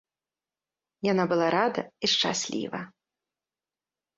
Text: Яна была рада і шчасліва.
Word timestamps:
Яна 1.11 1.23
была 1.33 1.47
рада 1.57 1.81
і 2.07 2.11
шчасліва. 2.15 2.79